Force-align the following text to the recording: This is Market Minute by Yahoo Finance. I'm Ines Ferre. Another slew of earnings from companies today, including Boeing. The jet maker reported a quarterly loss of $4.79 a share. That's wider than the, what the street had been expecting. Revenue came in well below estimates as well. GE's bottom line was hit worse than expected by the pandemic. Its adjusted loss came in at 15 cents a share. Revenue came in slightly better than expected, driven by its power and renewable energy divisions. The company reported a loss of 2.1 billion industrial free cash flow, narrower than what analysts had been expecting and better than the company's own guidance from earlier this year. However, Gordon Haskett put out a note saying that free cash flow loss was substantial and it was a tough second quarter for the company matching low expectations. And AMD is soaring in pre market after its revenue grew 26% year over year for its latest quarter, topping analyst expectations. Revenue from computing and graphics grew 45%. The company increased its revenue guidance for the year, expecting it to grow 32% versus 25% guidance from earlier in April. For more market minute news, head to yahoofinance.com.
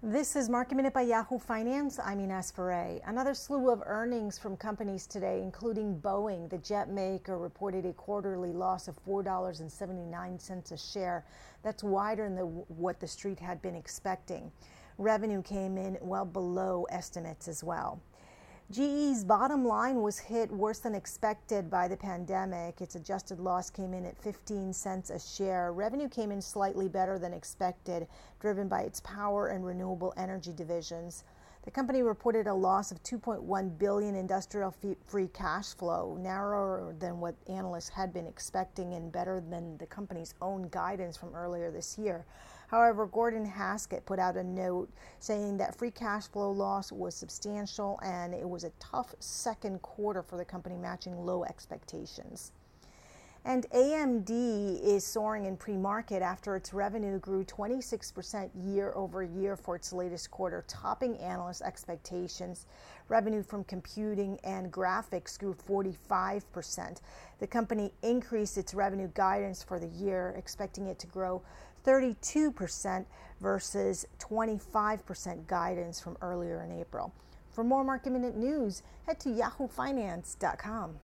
This 0.00 0.36
is 0.36 0.48
Market 0.48 0.76
Minute 0.76 0.94
by 0.94 1.02
Yahoo 1.02 1.40
Finance. 1.40 1.98
I'm 1.98 2.20
Ines 2.20 2.52
Ferre. 2.52 3.00
Another 3.04 3.34
slew 3.34 3.68
of 3.68 3.82
earnings 3.84 4.38
from 4.38 4.56
companies 4.56 5.08
today, 5.08 5.42
including 5.42 6.00
Boeing. 6.00 6.48
The 6.48 6.58
jet 6.58 6.88
maker 6.88 7.36
reported 7.36 7.84
a 7.84 7.92
quarterly 7.94 8.52
loss 8.52 8.86
of 8.86 8.94
$4.79 9.04 10.70
a 10.70 10.76
share. 10.76 11.24
That's 11.64 11.82
wider 11.82 12.22
than 12.22 12.36
the, 12.36 12.46
what 12.46 13.00
the 13.00 13.08
street 13.08 13.40
had 13.40 13.60
been 13.60 13.74
expecting. 13.74 14.52
Revenue 14.98 15.42
came 15.42 15.76
in 15.76 15.98
well 16.00 16.24
below 16.24 16.86
estimates 16.90 17.48
as 17.48 17.64
well. 17.64 18.00
GE's 18.70 19.24
bottom 19.24 19.64
line 19.64 20.02
was 20.02 20.18
hit 20.18 20.52
worse 20.52 20.80
than 20.80 20.94
expected 20.94 21.70
by 21.70 21.88
the 21.88 21.96
pandemic. 21.96 22.82
Its 22.82 22.96
adjusted 22.96 23.40
loss 23.40 23.70
came 23.70 23.94
in 23.94 24.04
at 24.04 24.20
15 24.20 24.74
cents 24.74 25.08
a 25.08 25.18
share. 25.18 25.72
Revenue 25.72 26.06
came 26.06 26.30
in 26.30 26.42
slightly 26.42 26.86
better 26.86 27.18
than 27.18 27.32
expected, 27.32 28.06
driven 28.40 28.68
by 28.68 28.82
its 28.82 29.00
power 29.00 29.46
and 29.46 29.64
renewable 29.64 30.12
energy 30.18 30.52
divisions. 30.52 31.24
The 31.68 31.72
company 31.72 32.02
reported 32.02 32.46
a 32.46 32.54
loss 32.54 32.92
of 32.92 33.02
2.1 33.02 33.78
billion 33.78 34.14
industrial 34.14 34.74
free 35.04 35.28
cash 35.28 35.74
flow, 35.74 36.16
narrower 36.18 36.94
than 36.98 37.20
what 37.20 37.34
analysts 37.46 37.90
had 37.90 38.10
been 38.10 38.26
expecting 38.26 38.94
and 38.94 39.12
better 39.12 39.42
than 39.50 39.76
the 39.76 39.84
company's 39.84 40.32
own 40.40 40.68
guidance 40.70 41.18
from 41.18 41.34
earlier 41.34 41.70
this 41.70 41.98
year. 41.98 42.24
However, 42.68 43.04
Gordon 43.04 43.44
Haskett 43.44 44.06
put 44.06 44.18
out 44.18 44.38
a 44.38 44.42
note 44.42 44.88
saying 45.18 45.58
that 45.58 45.76
free 45.76 45.90
cash 45.90 46.26
flow 46.28 46.50
loss 46.50 46.90
was 46.90 47.14
substantial 47.14 48.00
and 48.02 48.32
it 48.32 48.48
was 48.48 48.64
a 48.64 48.72
tough 48.80 49.14
second 49.18 49.82
quarter 49.82 50.22
for 50.22 50.38
the 50.38 50.46
company 50.46 50.78
matching 50.78 51.18
low 51.18 51.44
expectations. 51.44 52.52
And 53.44 53.68
AMD 53.70 54.82
is 54.82 55.04
soaring 55.04 55.46
in 55.46 55.56
pre 55.56 55.76
market 55.76 56.22
after 56.22 56.56
its 56.56 56.74
revenue 56.74 57.18
grew 57.18 57.44
26% 57.44 58.50
year 58.54 58.92
over 58.94 59.22
year 59.22 59.56
for 59.56 59.76
its 59.76 59.92
latest 59.92 60.30
quarter, 60.30 60.64
topping 60.68 61.16
analyst 61.18 61.62
expectations. 61.62 62.66
Revenue 63.08 63.42
from 63.42 63.64
computing 63.64 64.38
and 64.44 64.70
graphics 64.72 65.38
grew 65.38 65.54
45%. 65.54 67.00
The 67.38 67.46
company 67.46 67.92
increased 68.02 68.58
its 68.58 68.74
revenue 68.74 69.10
guidance 69.14 69.62
for 69.62 69.78
the 69.78 69.88
year, 69.88 70.34
expecting 70.36 70.86
it 70.88 70.98
to 70.98 71.06
grow 71.06 71.42
32% 71.86 73.06
versus 73.40 74.06
25% 74.18 75.46
guidance 75.46 76.00
from 76.00 76.18
earlier 76.20 76.62
in 76.64 76.78
April. 76.78 77.14
For 77.50 77.64
more 77.64 77.82
market 77.82 78.12
minute 78.12 78.36
news, 78.36 78.82
head 79.06 79.18
to 79.20 79.30
yahoofinance.com. 79.30 81.00